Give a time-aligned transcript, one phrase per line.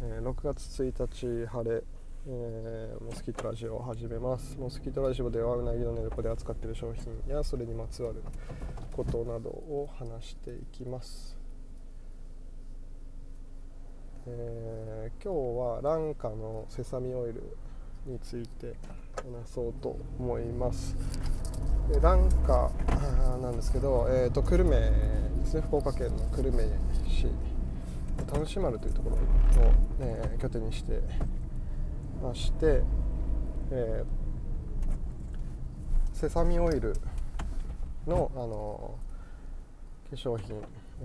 [0.00, 1.82] えー、6月1日晴れ、
[2.28, 4.56] えー、モスキートラジオを始めます。
[4.56, 8.22] モスキートラジオではうなぎの寝床で扱っている商品やそれにまつわる
[8.92, 11.36] ことなどを話していきます、
[14.28, 17.56] えー、今日はランカのセサミオイル
[18.06, 18.76] について
[19.16, 20.94] 話そうと思います。
[22.00, 22.70] ランカ
[23.42, 25.62] なんですけど、えーと、久留米ですね。
[25.62, 26.68] 福岡県の久留米
[27.08, 27.26] 市。
[28.26, 29.18] 田主丸というところを、
[30.00, 31.00] えー、拠点にして
[32.22, 32.82] まして、
[33.70, 36.94] えー、セサミオイル
[38.06, 38.98] の、あの
[40.10, 40.62] 化粧品を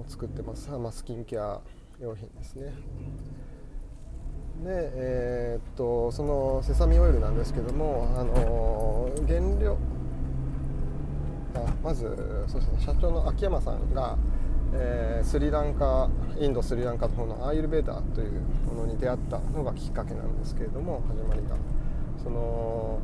[0.08, 1.60] 作ってます、まあ、スキンケア
[2.00, 2.74] 用品ですね。
[4.64, 9.78] で、えー、っとそのセサミオイルなんですけども、あの原料
[11.56, 12.04] あまず
[12.48, 14.18] そうです、ね、社長の秋山さんが
[14.76, 16.10] えー、スリランカ
[16.40, 21.56] インドスリランカの方のアーユルベーダというものに出会ったのがきっかけなんですけれども始まりが。
[22.24, 23.00] その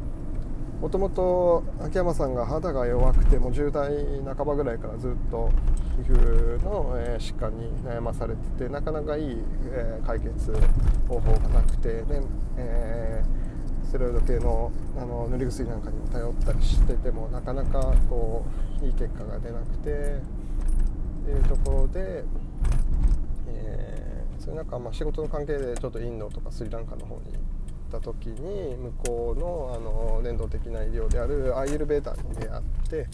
[0.82, 3.92] もともと秋山さんが肌が弱くてもう10代
[4.34, 5.50] 半ばぐらいからずっと
[5.98, 9.38] 皮膚の、え、疾患に悩まされててなかなかいい、
[9.74, 10.54] え、解決
[11.10, 12.22] 方法がなくてで、
[12.56, 13.22] え、
[13.84, 18.46] ステロイド系のあの塗り薬なんかにも頼ったりしててもなかなかこ
[18.82, 20.22] ういい結果が出なくて
[21.24, 22.24] っていうところで、
[23.48, 33.08] えー、それなんかまあ仕事の関係でちょっとインドとかスリランカの方に行った時に向こうのあの伝統的な医療であるアイルベーダーに出会って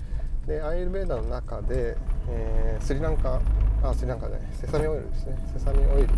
[0.48, 1.98] でアイルベーダーの中で、
[2.30, 3.42] えー、スリランカ
[3.84, 5.38] あスリランカで、ね、セサミオイルですね。
[5.54, 6.10] セサミオイル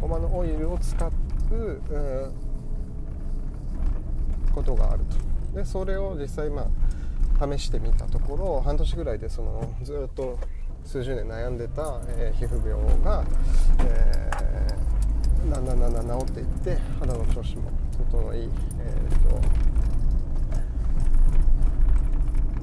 [0.00, 1.12] ゴマのオイルを使う、
[1.52, 2.32] うん、
[4.54, 5.58] ことがあると。
[5.58, 10.38] でそれを実際まあ試してみたところ半年ぐらいでそのずっと
[10.84, 13.24] 数十年悩んでた、えー、皮膚病が、
[13.80, 17.70] えー、だんだんだんだん治っていって肌の調子も
[18.10, 18.48] 整い、え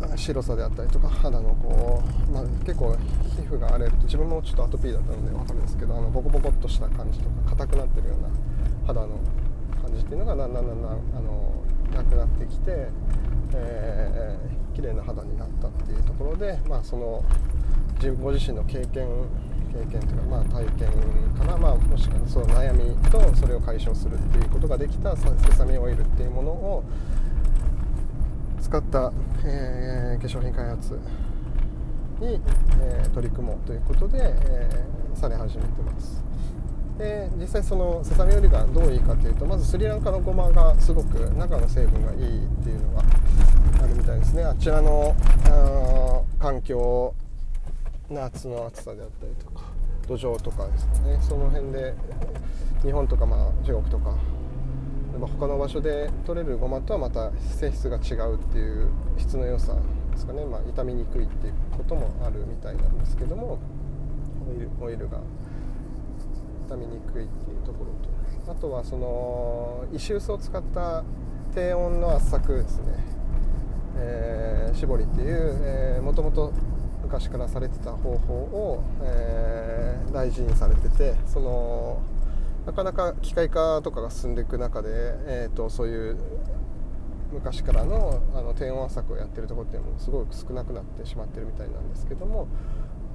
[0.02, 2.96] ーと、白さであったりとか肌のこう、まあ、結構
[3.36, 8.30] 皮膚が荒れると自分もちょっとアトピーだったので分かるんですけどあのボコボコっとした感じとか硬くなってるような
[8.86, 9.20] 肌の
[9.82, 11.64] 感じっていうのがだんだんだんだんあの
[11.94, 12.90] なくなってきて、
[13.54, 17.24] えー、綺麗な肌になったっていうところで、まあ、その
[18.00, 19.08] 自分ご自身の経験
[19.74, 20.90] 経験というか、まあ、体験
[21.38, 26.84] かな、まあ、もしくはその悩みとそれを解消するっていうことができたセサミオイルっていうものを
[28.62, 29.12] 使った、
[29.44, 30.94] えー、化粧品開発
[32.20, 32.42] に、
[32.82, 36.24] えー、取り組もうということで、えー、され始めてます。
[36.98, 43.04] で実際そのセサミオイルがどういいかというとまずスリランカのごまがすごく中の成分がいいっていうのが
[43.82, 44.44] あるみたいですね。
[44.44, 45.16] あちらの
[46.40, 47.14] 環境
[48.10, 49.66] 夏の暑さであったりとか
[50.08, 51.20] 土壌とかですね。
[51.22, 51.94] その辺で
[52.82, 54.16] 日本とかまあ中国とか
[55.20, 59.76] 他の場所で取れるごまとはまた性質が違うっていう質の良さ
[60.12, 63.60] ですかね、まあ、傷みにくいっていうこともあるみたいなんですけども
[64.50, 65.20] オイルオイルが
[66.68, 68.52] 傷みにくいっていうところと。
[68.52, 71.04] あとはその石臼を使った
[71.54, 72.86] 低温の圧搾ですね、
[73.98, 76.52] えー、絞りっていうもともと
[77.10, 82.00] 昔からされてた方法を、えー、大事にされててその
[82.68, 86.18] なかなか機械化とかが進んでいく中で、えーと、そういう
[87.34, 92.48] 昔からのあの低温圧搾をやってるとこっていうのもすごく少なくなってしまってるみたいなんですけども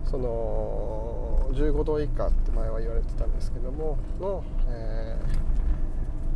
[0.05, 5.17] その15度以下って前は言われてたんですけどもの、え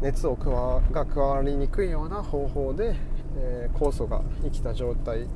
[0.00, 0.48] ー、熱を加
[0.92, 2.94] が加わりにくいような方法で、
[3.36, 5.26] えー、酵素が生きた状態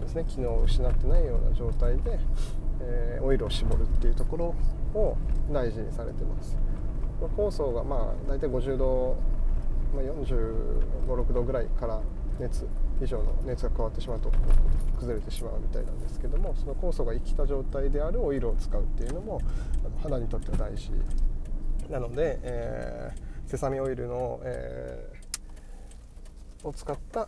[0.00, 2.18] ですね機能を失ってないような状態で、
[2.80, 4.54] えー、オイルを絞るっていうところ
[4.94, 5.16] を
[5.50, 6.56] 大事にされてます。
[7.36, 9.16] 酵素がまあ大体50度、
[9.94, 12.00] まあ、456度ぐらいから
[12.38, 12.66] 熱
[13.02, 14.30] 以上の熱が加わってしまうと
[14.98, 19.40] 崩れてしまうみたいなんですけどもその酵素が生きた状態であるオイルを使うっていうのも
[20.02, 20.90] 肌にとっては大事
[21.90, 27.26] なので、えー、セサミオイルの、えー、を使った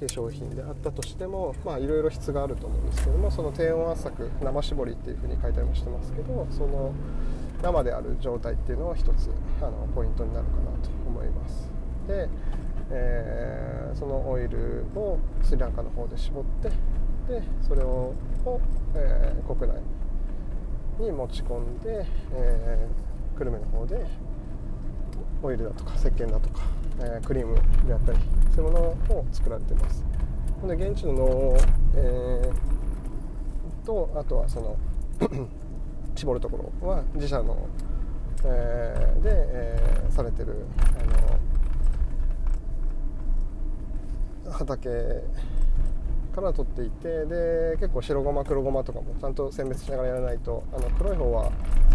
[0.00, 6.92] 化粧品であったとしてもいろいろ質があると思うんですけどもその低温圧搾生絞りっていうふうに書いたりもしてますけどその
[7.62, 9.30] 生である状態っていうのは一つ
[9.60, 11.70] あのポイントになるかなと思います。
[12.08, 12.28] で、
[12.90, 16.70] えー、そのオイルをスリランカの方で絞って
[17.28, 18.14] でそれを、
[18.94, 19.78] えー、国内
[20.98, 24.06] に持ち込んで、えー、久留米の方で
[25.42, 27.54] オイルだとか石鹸だとかえー、クリーム
[27.86, 28.18] であったり
[28.54, 28.84] そういうもの
[29.18, 30.04] を作られてます。
[30.66, 31.56] で現地の農、
[31.94, 34.76] えー、とあとはその
[36.14, 37.66] 絞るところは自社の
[38.44, 40.82] えー、で、えー、されてるあ
[44.48, 44.90] の畑
[46.34, 51.50] から取っていてで結構白ごま黒ごまとかもちゃんと選別しながらやらないとあの黒い方は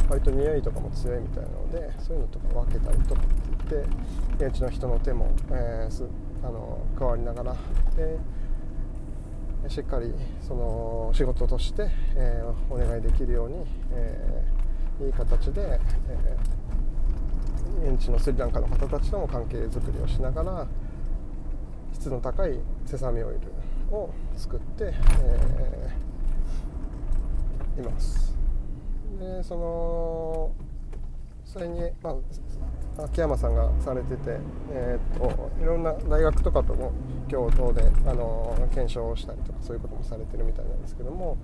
[0.10, 3.30] 割と匂いとかも強いみたいなのでそういうのとか分けたりとかって
[3.70, 3.90] 言って
[4.46, 6.04] 現地の人の手も、えー、す
[6.46, 7.56] あの加わりながら
[7.96, 8.20] で
[9.68, 10.14] しっかり
[10.48, 20.68] その仕事として、えー、お願いできるように、えー、いい形で、えー、現地のスリランカの方たちとも関係づくりをしながら
[21.94, 23.34] 質の高いセサミオイ
[23.90, 24.94] ルを作って、
[25.24, 28.36] えー、います。
[29.20, 30.52] でその
[31.46, 32.16] それに、まあ、
[32.98, 34.40] 秋山さんがされてて、
[34.72, 36.94] えー、っといろんな大学とかとも
[37.30, 41.38] 共同であの検証をしたりとかそういうこともされてるみたいなんですけども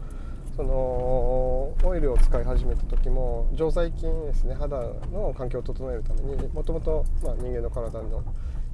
[0.55, 4.77] そのオイルを使い始めた時も常在菌ですね肌
[5.11, 8.23] の環境を整えるためにもともと人間の体の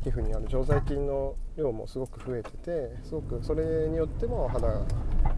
[0.03, 4.81] 皮膚にある常在菌の量もすごく増えててすごくそれによっても肌が、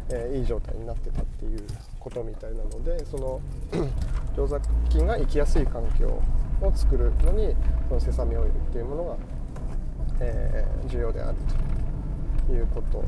[0.10, 1.64] えー、いい状態になってたっていう
[2.00, 3.42] ことみたいなのでその
[4.36, 4.60] 常在
[4.90, 6.22] 菌が生きやすい環境
[6.62, 7.56] を作るのに
[7.88, 9.16] このセサミオイルっていうものが、
[10.20, 11.38] えー、重要である
[12.48, 13.04] ということ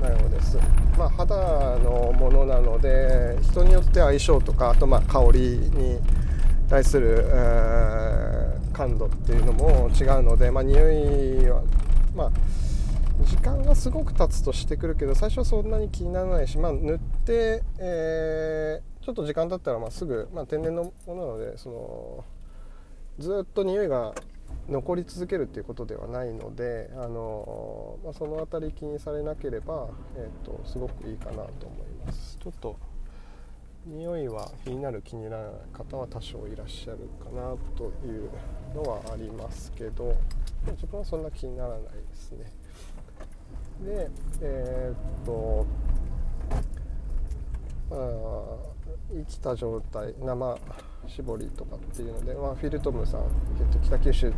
[0.00, 0.58] なようです、
[0.98, 1.36] まあ、肌
[1.78, 5.98] のものなので人によって相性とかあとまあ香りに
[6.68, 11.62] 対する、えー、感度っていうのも違うので、まあ、匂いは
[12.14, 12.30] まあ
[13.24, 22.24] 時間がすごく経つとしてくるけど最初はそんなに気にならないし、まあ、塗って、えー、ちょっと時間経ったらまあすぐ、まあ、天然のものなのでその
[23.18, 24.14] ずっと匂いが
[24.68, 32.38] 残り続けるっていうことではないのであの、まあ、その辺り気にされなければ、えーと、すごくいいかなと思います。
[32.40, 32.76] ちょっと
[33.86, 38.30] 匂いは気になる気にならない方は多少いらっしゃるかなという
[38.74, 40.14] のはありますけど
[40.66, 42.52] 自分はそんな気にならないですね。
[43.82, 44.10] で
[44.42, 45.66] えー、っと
[47.90, 47.94] あ
[49.12, 50.58] 生きた状態生
[51.08, 53.22] 絞りとかっていうので、まあ、フィルトムさん、
[53.82, 54.36] 北九州で、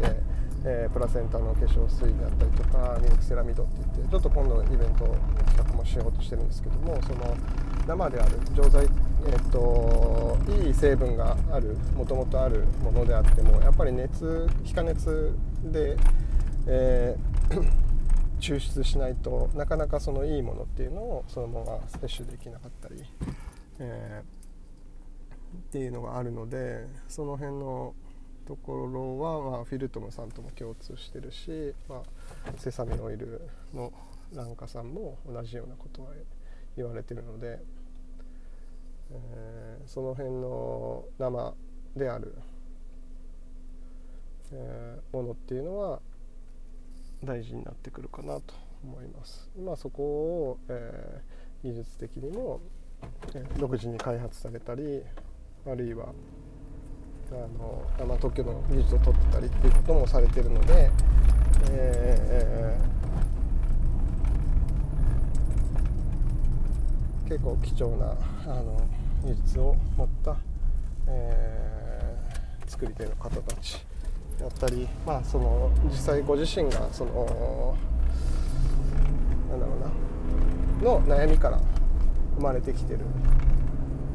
[0.64, 5.14] えー、プラセンタの化粧水であったりとかミルクセラミドって言ってちょっと今度イベントの
[5.46, 7.36] 企画もしようとしてるんですけどもその
[7.86, 8.84] 生である錠剤、
[9.26, 15.32] えーと、いい成分があるもともとあるものであってもやっぱり熱気化熱
[15.64, 15.96] で、
[16.66, 17.62] えー
[18.42, 23.00] 抽出しないとなかなかそのいいものっていうのをそのまま摂取できなかったり、
[23.78, 24.41] えー
[25.56, 27.94] っていうのがあるのでその辺の
[28.46, 32.02] ところは、まあ、フィルトムさんとも共通してるし、まあ、
[32.56, 33.92] セサミオイルの
[34.34, 36.10] ランカさんも同じようなことは
[36.76, 37.60] 言われてるので、
[39.10, 41.54] えー、その辺の生
[41.96, 42.34] である、
[44.52, 46.00] えー、ものっていうのは
[47.22, 49.50] 大事になってくるかなと思います。
[49.64, 52.60] まあ、そこを、えー、技術的にも、
[53.34, 55.02] え独自に開発されたり
[55.64, 56.06] あるいは
[57.30, 60.90] あの生特許の技術を取ってたりっていうこともされてるので、
[61.70, 68.82] えー、結構貴重なあの
[69.24, 70.36] 技術を持った、
[71.06, 73.86] えー、作り手の方たち
[74.40, 77.76] だったり、まあ、その実際ご自身がその
[79.48, 79.78] なんだろう
[80.84, 81.60] なの悩みから
[82.34, 83.00] 生まれてきてる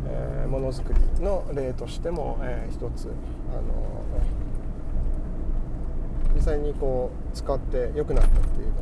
[0.10, 3.10] えー、ものづくりの例としても、えー、一つ、
[3.52, 3.62] あの
[6.36, 8.76] 実際にこう使って良くなったっていうの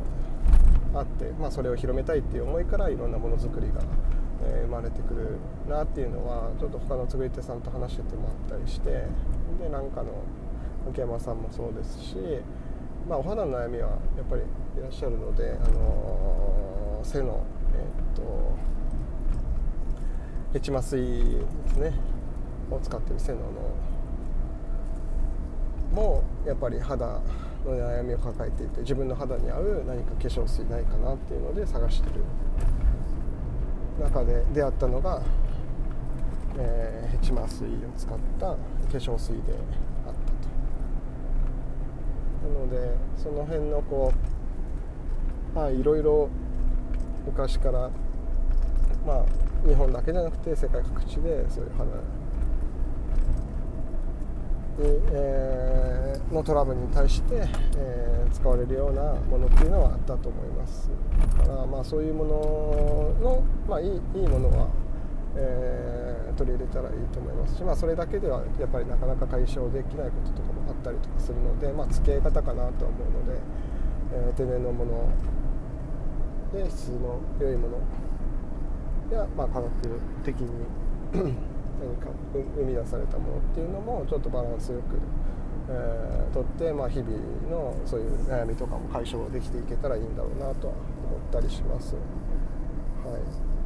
[0.94, 3.80] があって、まあ、それを広めたいっていう思いからいろんなものづくりが、
[4.44, 8.90] えー、生まれてくるなっていうのはちょっと他の作り手さんと話しててもあったりして
[9.60, 10.22] でなんかの
[10.90, 12.16] 秋山さんもそうですし、
[13.08, 18.22] まあ、お肌の悩みはやっぱりいらっしゃるので、あの背の、えー、っと
[20.52, 22.16] ヘチマ水ですね。
[22.70, 23.44] を使ってるセノの
[25.92, 27.22] もやっぱり肌の
[27.66, 32.22] 悩みを抱えていて自分の肌に合う何か化粧水ないかなっていうので探してる
[34.00, 35.22] 中で出会ったのが、
[36.58, 38.58] えー、ヘチマ水を使った化
[38.92, 39.54] 粧水で
[40.06, 40.48] あったと。
[42.48, 44.12] なのでその辺のこ
[45.54, 46.28] うまあいろいろ
[47.24, 47.90] 昔から
[49.06, 49.24] まあ
[49.66, 51.90] 日本だけじゃなくて世界各地でそういう花
[54.78, 60.90] に、えー、のトラブルに対して、えー、使われるようなものっていうのはあったと思います
[61.36, 62.30] から、まあ、そういうもの
[63.20, 63.92] の、まあ、いいい
[64.22, 64.68] いものは、
[65.34, 73.40] えー、取り入れたらいいと思いますし、まあ、それだけではやっぱりなかなか解消できないこととかもあったりとかするので、まあ、付き合い方かなとは思うので、
[74.12, 75.10] えー、天然のもの
[76.52, 77.78] で質の良いもの
[79.14, 79.70] や、まあ、科学
[80.24, 80.50] 的に
[81.12, 84.98] 何か生み出されたものっていうのもちょっとバランスよく、
[85.68, 87.10] えー、とって、まあ、日々
[87.50, 91.94] のそういう悩みとかも解消できていけたらいいんだろうなとは思ったりします。
[91.94, 93.56] はい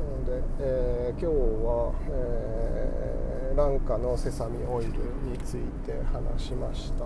[0.00, 4.92] なので、えー、今日は、えー、ランカのセサミオイル
[5.30, 7.04] について話しました。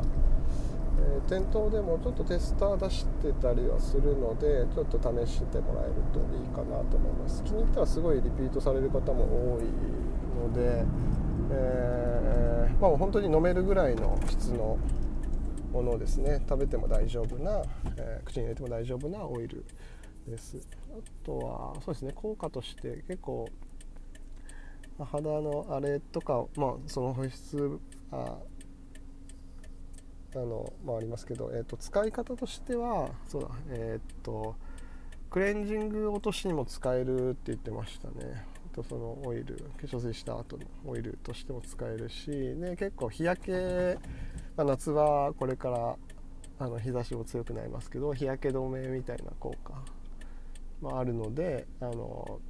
[1.00, 7.42] え、店頭でもちょっとテスター出してたりはするのでちょっと試してもらえるといいかなと思います。
[7.44, 9.64] 気に入ったらすごいリピートされる方も多い
[10.48, 10.84] ので、
[11.50, 14.78] えー、まあ、本当に飲めるぐらいの質の
[15.72, 16.44] ものですね。
[16.48, 17.62] 食べても大丈夫な、
[17.96, 19.64] えー、口に入れても大丈夫なオイル
[20.26, 20.56] です。
[20.90, 23.48] あとはそうですね効果として結構
[24.98, 27.80] 肌のあれとか、まあ、その保湿
[28.12, 28.36] あ
[30.34, 34.56] あの、まあ、ありますけど、えーと、使い方としてはそうだえっ、ー、と
[35.30, 43.98] クレンジング落としにも使えるって言ってましたねとそのオイル化粧水した後のオイルとしても使えるしで結構日焼け、
[44.56, 45.96] まあ、夏はこれから
[46.58, 49.74] あの日差しも強くなりますけど日焼け止めみたいな効果、
[50.80, 52.40] まあ、あるのであの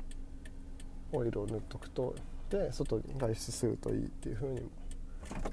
[1.13, 2.15] オイルを塗っとくと
[2.51, 4.69] で外に外出するといいっていうふうにも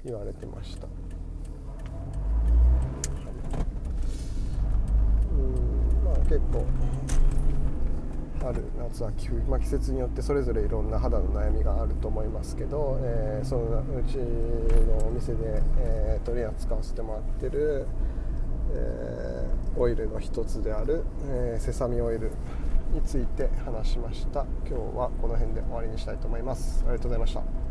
[0.04, 0.86] 言われてました。
[6.24, 6.64] 結構
[8.42, 17.86] 春夏秋冬、まあ、季節によってそれぞれいろんな肌の悩みがあると思いますけど、えー、そのうちのお店で、えー、取り扱わせてもらってる、
[18.74, 22.32] えー、オイルの一つである、えセサミオイル
[22.92, 24.44] について話しました。
[24.66, 26.84] 今日はこの辺で終わりにしたいと思います。
[26.86, 27.61] ありがとうございました。